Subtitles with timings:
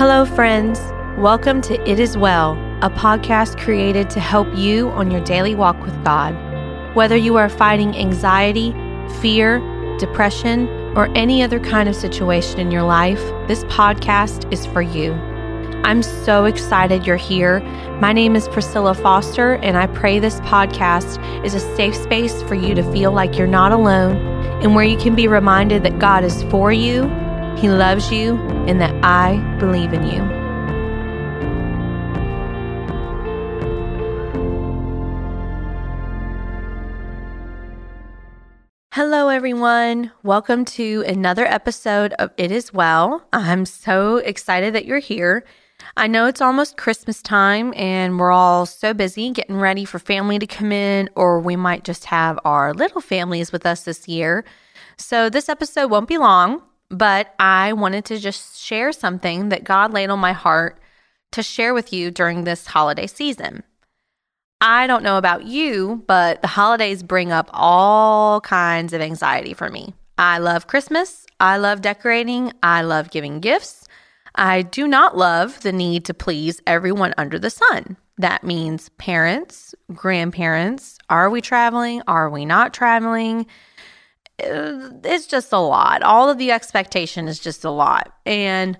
[0.00, 0.80] Hello, friends.
[1.18, 5.78] Welcome to It Is Well, a podcast created to help you on your daily walk
[5.82, 6.34] with God.
[6.96, 8.72] Whether you are fighting anxiety,
[9.20, 9.58] fear,
[9.98, 15.12] depression, or any other kind of situation in your life, this podcast is for you.
[15.84, 17.60] I'm so excited you're here.
[18.00, 22.54] My name is Priscilla Foster, and I pray this podcast is a safe space for
[22.54, 24.16] you to feel like you're not alone
[24.62, 27.02] and where you can be reminded that God is for you,
[27.60, 30.22] He loves you, and that I believe in you.
[38.94, 40.10] Hello, everyone.
[40.22, 43.26] Welcome to another episode of It Is Well.
[43.34, 45.44] I'm so excited that you're here.
[45.98, 50.38] I know it's almost Christmas time and we're all so busy getting ready for family
[50.38, 54.46] to come in, or we might just have our little families with us this year.
[54.96, 59.92] So, this episode won't be long, but I wanted to just share something that God
[59.92, 60.78] laid on my heart
[61.32, 63.62] to share with you during this holiday season.
[64.60, 69.70] I don't know about you, but the holidays bring up all kinds of anxiety for
[69.70, 69.94] me.
[70.18, 71.26] I love Christmas.
[71.38, 72.52] I love decorating.
[72.62, 73.88] I love giving gifts.
[74.34, 77.96] I do not love the need to please everyone under the sun.
[78.18, 80.98] That means parents, grandparents.
[81.08, 82.02] Are we traveling?
[82.06, 83.46] Are we not traveling?
[84.44, 86.02] Uh, it's just a lot.
[86.02, 88.12] All of the expectation is just a lot.
[88.24, 88.78] And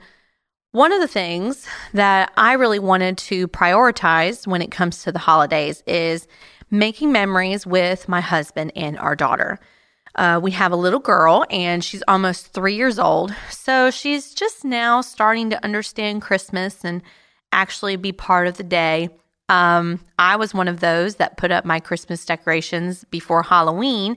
[0.72, 5.19] one of the things that I really wanted to prioritize when it comes to the
[5.19, 6.28] holidays is
[6.70, 9.58] making memories with my husband and our daughter.
[10.14, 13.34] Uh, we have a little girl and she's almost three years old.
[13.50, 17.03] So she's just now starting to understand Christmas and
[17.53, 19.08] actually be part of the day.
[19.51, 24.17] Um, I was one of those that put up my Christmas decorations before Halloween.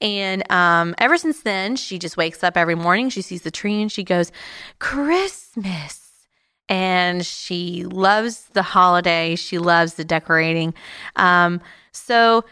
[0.00, 3.80] And um, ever since then, she just wakes up every morning, she sees the tree,
[3.80, 4.32] and she goes,
[4.80, 6.00] Christmas.
[6.68, 10.74] And she loves the holiday, she loves the decorating.
[11.14, 11.60] Um,
[11.92, 12.44] so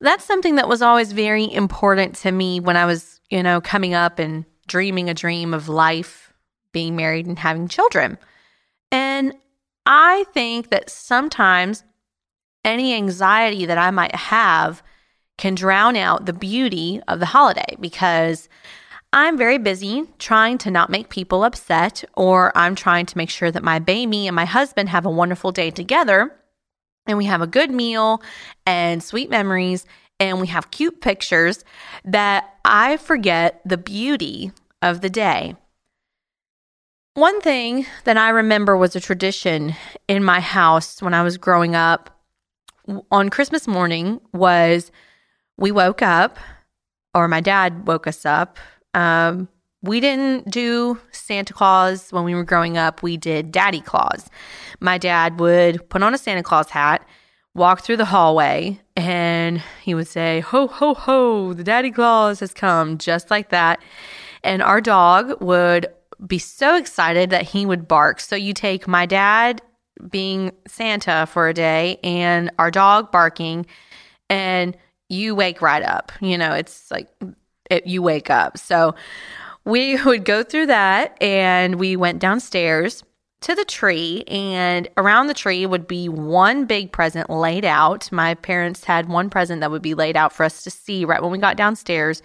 [0.00, 3.94] that's something that was always very important to me when I was, you know, coming
[3.94, 6.34] up and dreaming a dream of life,
[6.72, 8.18] being married, and having children.
[9.84, 11.84] I think that sometimes
[12.64, 14.82] any anxiety that I might have
[15.38, 18.48] can drown out the beauty of the holiday because
[19.12, 23.50] I'm very busy trying to not make people upset, or I'm trying to make sure
[23.50, 26.32] that my baby and my husband have a wonderful day together
[27.06, 28.22] and we have a good meal
[28.64, 29.84] and sweet memories
[30.18, 31.64] and we have cute pictures
[32.04, 35.56] that I forget the beauty of the day.
[37.14, 39.74] One thing that I remember was a tradition
[40.08, 42.08] in my house when I was growing up
[43.10, 44.90] on Christmas morning was
[45.58, 46.38] we woke up
[47.12, 48.56] or my dad woke us up.
[48.94, 49.48] Um,
[49.82, 53.02] we didn't do Santa Claus when we were growing up.
[53.02, 54.30] We did Daddy Claus.
[54.80, 57.06] My dad would put on a Santa Claus hat,
[57.54, 62.54] walk through the hallway, and he would say, Ho, ho, ho, the Daddy Claus has
[62.54, 63.82] come, just like that.
[64.42, 65.88] And our dog would
[66.26, 68.20] be so excited that he would bark.
[68.20, 69.62] So you take my dad
[70.10, 73.66] being Santa for a day and our dog barking,
[74.30, 74.76] and
[75.08, 76.12] you wake right up.
[76.20, 77.08] You know, it's like
[77.70, 78.58] it, you wake up.
[78.58, 78.94] So
[79.64, 83.02] we would go through that and we went downstairs
[83.42, 88.10] to the tree and around the tree would be one big present laid out.
[88.12, 91.20] My parents had one present that would be laid out for us to see right
[91.20, 92.22] when we got downstairs.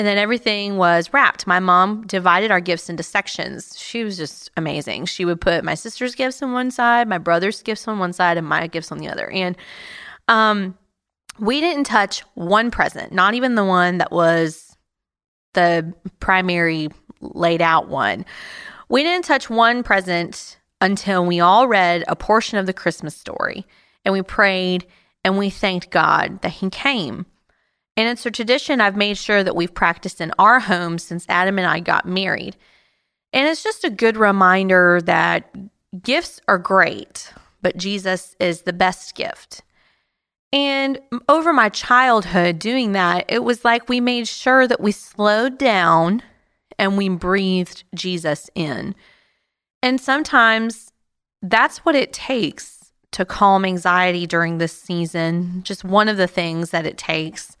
[0.00, 1.46] And then everything was wrapped.
[1.46, 3.78] My mom divided our gifts into sections.
[3.78, 5.04] She was just amazing.
[5.04, 8.38] She would put my sister's gifts on one side, my brother's gifts on one side,
[8.38, 9.30] and my gifts on the other.
[9.30, 9.58] And
[10.26, 10.78] um,
[11.38, 14.74] we didn't touch one present, not even the one that was
[15.52, 16.88] the primary
[17.20, 18.24] laid out one.
[18.88, 23.66] We didn't touch one present until we all read a portion of the Christmas story
[24.06, 24.86] and we prayed
[25.24, 27.26] and we thanked God that He came.
[28.00, 31.58] And it's a tradition I've made sure that we've practiced in our home since Adam
[31.58, 32.56] and I got married.
[33.34, 35.54] And it's just a good reminder that
[36.02, 37.30] gifts are great,
[37.60, 39.60] but Jesus is the best gift.
[40.50, 40.98] And
[41.28, 46.22] over my childhood doing that, it was like we made sure that we slowed down
[46.78, 48.94] and we breathed Jesus in.
[49.82, 50.90] And sometimes
[51.42, 55.62] that's what it takes to calm anxiety during this season.
[55.64, 57.58] Just one of the things that it takes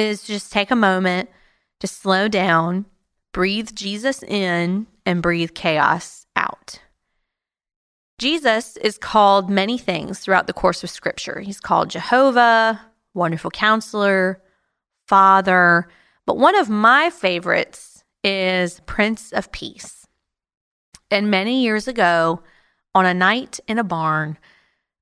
[0.00, 1.30] is just take a moment
[1.80, 2.86] to slow down,
[3.32, 6.80] breathe Jesus in, and breathe chaos out.
[8.18, 11.40] Jesus is called many things throughout the course of Scripture.
[11.40, 12.80] He's called Jehovah,
[13.14, 14.42] Wonderful Counselor,
[15.06, 15.88] Father,
[16.26, 20.06] but one of my favorites is Prince of Peace.
[21.10, 22.42] And many years ago,
[22.94, 24.38] on a night in a barn,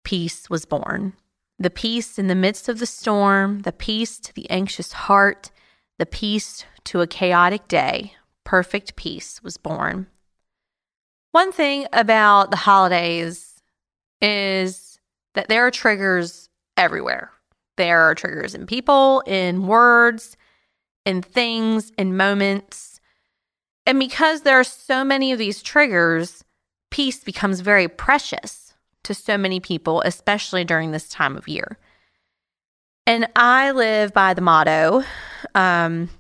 [0.05, 1.15] peace was born.
[1.59, 5.51] The peace in the midst of the storm, the peace to the anxious heart,
[5.99, 8.15] the peace to a chaotic day,
[8.45, 10.07] perfect peace was born.
[11.33, 13.61] One thing about the holidays
[14.21, 15.01] is
[15.35, 17.33] that there are triggers everywhere.
[17.77, 20.37] There are triggers in people, in words,
[21.05, 23.01] in things, in moments.
[23.85, 26.45] And because there are so many of these triggers,
[26.91, 28.68] peace becomes very precious
[29.05, 31.79] to so many people, especially during this time of year.
[33.07, 35.03] And I live by the motto,
[35.55, 36.11] um,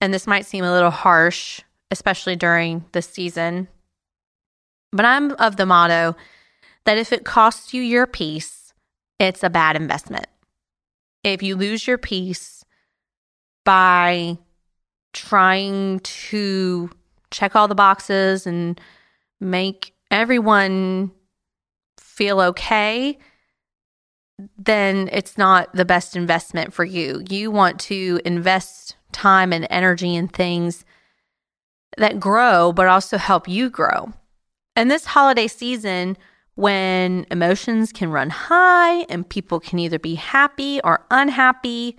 [0.00, 1.60] and this might seem a little harsh,
[1.90, 3.68] especially during this season,
[4.92, 6.16] but I'm of the motto
[6.84, 8.72] that if it costs you your peace,
[9.18, 10.26] it's a bad investment.
[11.22, 12.64] If you lose your peace
[13.64, 14.38] by
[15.12, 16.90] trying to
[17.30, 18.80] check all the boxes and
[19.40, 21.12] make everyone
[22.10, 23.18] feel okay,
[24.58, 27.22] then it's not the best investment for you.
[27.28, 30.84] You want to invest time and energy in things
[31.96, 34.12] that grow, but also help you grow.
[34.76, 36.16] And this holiday season,
[36.54, 41.98] when emotions can run high and people can either be happy or unhappy,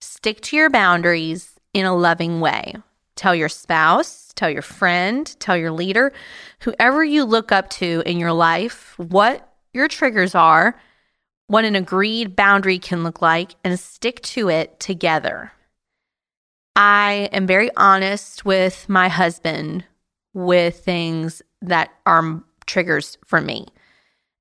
[0.00, 2.74] stick to your boundaries in a loving way.
[3.18, 6.12] Tell your spouse, tell your friend, tell your leader,
[6.60, 10.80] whoever you look up to in your life, what your triggers are,
[11.48, 15.50] what an agreed boundary can look like, and stick to it together.
[16.76, 19.84] I am very honest with my husband
[20.32, 23.66] with things that are triggers for me.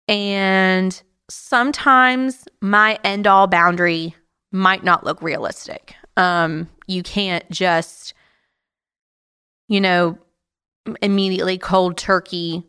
[0.07, 1.01] And
[1.31, 4.13] sometimes my end all boundary
[4.51, 5.95] might not look realistic.
[6.15, 8.13] Um, you can't just,
[9.67, 10.17] you know,
[11.01, 12.63] immediately cold turkey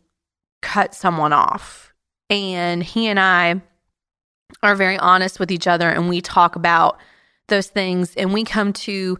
[0.62, 1.92] cut someone off.
[2.30, 3.62] And he and I
[4.62, 6.98] are very honest with each other and we talk about
[7.48, 9.18] those things and we come to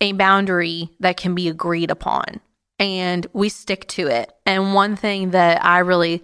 [0.00, 2.40] a boundary that can be agreed upon
[2.78, 4.32] and we stick to it.
[4.46, 6.22] And one thing that I really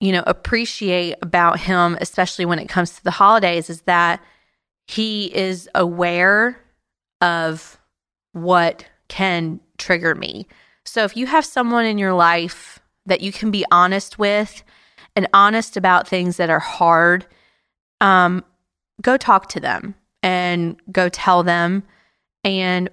[0.00, 4.22] you know appreciate about him especially when it comes to the holidays is that
[4.86, 6.58] he is aware
[7.20, 7.78] of
[8.32, 10.46] what can trigger me.
[10.84, 14.62] So if you have someone in your life that you can be honest with
[15.16, 17.26] and honest about things that are hard,
[18.00, 18.44] um,
[19.02, 21.82] go talk to them and go tell them
[22.44, 22.90] and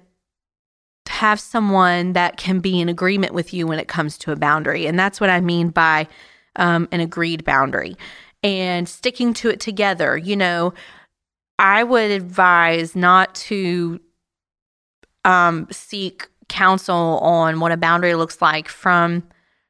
[1.08, 4.86] have someone that can be in agreement with you when it comes to a boundary.
[4.86, 6.08] And that's what I mean by
[6.56, 7.96] um, an agreed boundary
[8.42, 10.16] and sticking to it together.
[10.16, 10.74] You know,
[11.58, 14.00] I would advise not to
[15.24, 19.22] um, seek counsel on what a boundary looks like from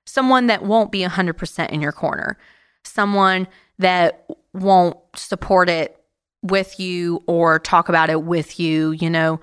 [0.05, 2.39] someone that won't be 100% in your corner,
[2.85, 6.01] someone that won't support it
[6.43, 8.93] with you or talk about it with you.
[8.93, 9.41] You know,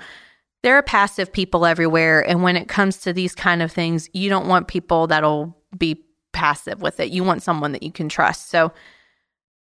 [0.63, 2.27] there are passive people everywhere.
[2.27, 6.03] And when it comes to these kind of things, you don't want people that'll be
[6.31, 7.11] passive with it.
[7.11, 8.49] You want someone that you can trust.
[8.49, 8.71] So,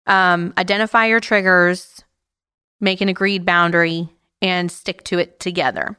[0.06, 2.02] um, identify your triggers,
[2.80, 4.08] make an agreed boundary
[4.40, 5.98] and stick to it together.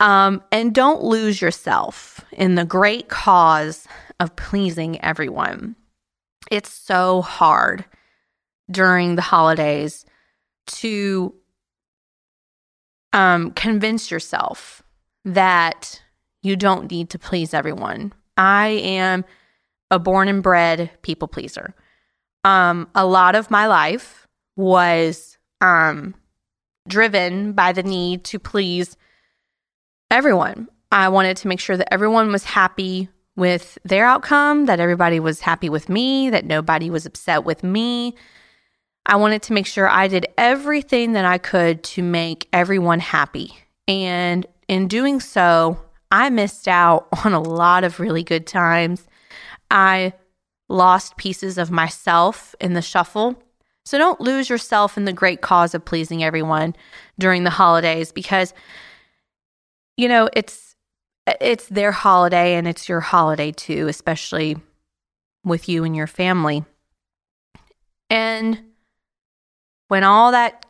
[0.00, 3.86] Um, and don't lose yourself in the great cause
[4.18, 5.76] of pleasing everyone.
[6.50, 7.84] It's so hard
[8.70, 10.04] during the holidays
[10.66, 11.34] to
[13.12, 14.82] um, convince yourself
[15.24, 16.02] that
[16.42, 18.12] you don't need to please everyone.
[18.36, 19.24] I am
[19.90, 21.74] a born and bred people pleaser.
[22.44, 26.14] Um, a lot of my life was um,
[26.88, 28.96] driven by the need to please
[30.12, 30.68] everyone.
[30.92, 35.40] I wanted to make sure that everyone was happy with their outcome, that everybody was
[35.40, 38.14] happy with me, that nobody was upset with me.
[39.06, 43.56] I wanted to make sure I did everything that I could to make everyone happy.
[43.88, 49.06] And in doing so, I missed out on a lot of really good times.
[49.70, 50.12] I
[50.68, 53.42] lost pieces of myself in the shuffle.
[53.86, 56.76] So don't lose yourself in the great cause of pleasing everyone
[57.18, 58.52] during the holidays because
[59.96, 60.76] you know, it's
[61.40, 64.56] it's their holiday and it's your holiday too, especially
[65.44, 66.64] with you and your family.
[68.10, 68.60] And
[69.88, 70.66] when all that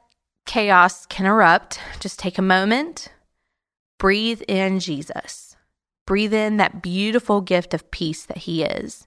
[0.46, 3.08] chaos can erupt, just take a moment,
[3.98, 5.56] breathe in Jesus.
[6.06, 9.06] Breathe in that beautiful gift of peace that He is,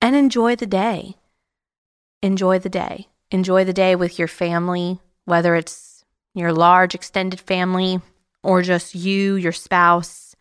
[0.00, 1.16] and enjoy the day
[2.22, 3.08] enjoy the day.
[3.30, 6.04] Enjoy the day with your family, whether it's
[6.34, 8.00] your large extended family
[8.42, 10.34] or just you, your spouse,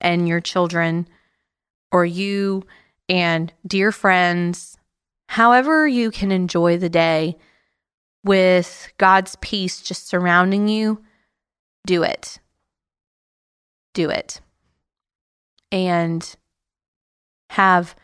[0.00, 1.08] and your children.
[1.92, 2.64] or you
[3.08, 4.76] and dear friends,
[5.28, 7.36] however you can enjoy the day
[8.24, 11.04] with God's peace just surrounding you,
[11.86, 12.40] do it.
[13.92, 14.40] Do it.
[15.70, 16.34] And
[17.50, 17.94] have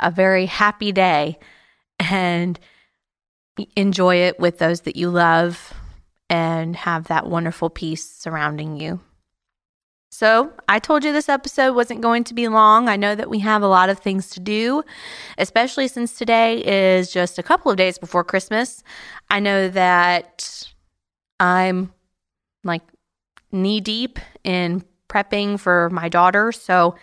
[0.00, 1.38] a very happy day
[2.00, 2.58] and
[3.76, 5.72] enjoy it with those that you love
[6.28, 9.00] and have that wonderful peace surrounding you.
[10.10, 12.88] So, I told you this episode wasn't going to be long.
[12.88, 14.82] I know that we have a lot of things to do,
[15.36, 18.82] especially since today is just a couple of days before Christmas.
[19.28, 20.72] I know that
[21.38, 21.92] I'm
[22.64, 22.82] like
[23.52, 26.50] knee deep in prepping for my daughter.
[26.50, 26.94] So,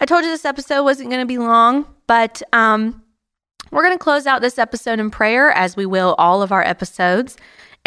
[0.00, 3.02] I told you this episode wasn't going to be long, but um,
[3.72, 6.62] we're going to close out this episode in prayer as we will all of our
[6.62, 7.36] episodes.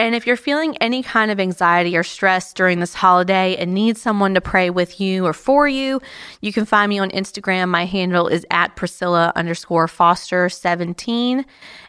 [0.01, 4.00] And if you're feeling any kind of anxiety or stress during this holiday and need
[4.00, 6.01] someone to pray with you or for you,
[6.41, 7.70] you can find me on Instagram.
[7.70, 11.46] My handle is at Priscilla underscore Foster 17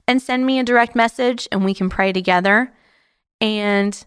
[0.06, 2.70] and send me a direct message and we can pray together
[3.40, 4.04] and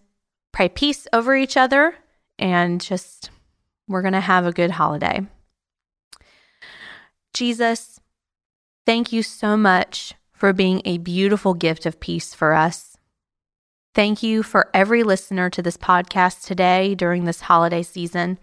[0.52, 1.96] pray peace over each other
[2.38, 3.30] and just
[3.88, 5.26] we're going to have a good holiday.
[7.34, 7.98] Jesus,
[8.86, 12.95] thank you so much for being a beautiful gift of peace for us.
[13.96, 18.38] Thank you for every listener to this podcast today during this holiday season.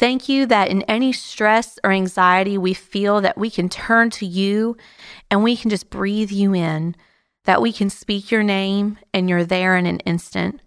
[0.00, 4.26] Thank you that in any stress or anxiety we feel that we can turn to
[4.26, 4.76] you
[5.30, 6.96] and we can just breathe you in,
[7.44, 10.60] that we can speak your name and you're there in an instant.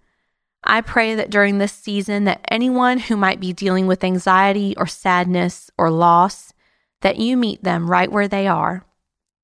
[0.63, 4.88] I pray that during this season that anyone who might be dealing with anxiety or
[4.88, 6.53] sadness or loss
[7.01, 8.86] that you meet them right where they are.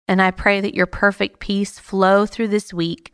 [0.07, 3.11] And I pray that your perfect peace flow through this week,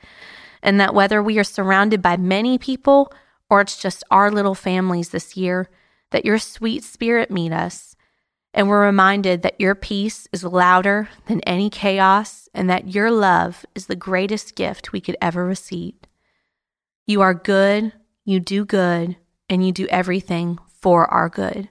[0.63, 3.11] and that whether we are surrounded by many people
[3.49, 5.69] or it's just our little families this year,
[6.11, 7.95] that your sweet spirit meet us.
[8.53, 13.65] And we're reminded that your peace is louder than any chaos and that your love
[13.75, 15.95] is the greatest gift we could ever receive.
[17.07, 17.93] You are good,
[18.25, 19.15] you do good,
[19.49, 21.69] and you do everything for our good.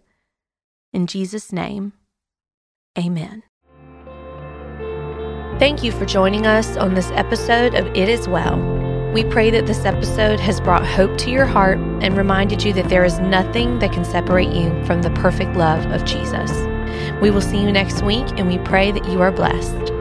[0.93, 1.93] In Jesus' name,
[2.99, 3.43] Amen.
[5.59, 8.80] Thank you for joining us on this episode of It Is Well.
[9.13, 12.89] We pray that this episode has brought hope to your heart and reminded you that
[12.89, 16.53] there is nothing that can separate you from the perfect love of Jesus.
[17.21, 20.00] We will see you next week, and we pray that you are blessed.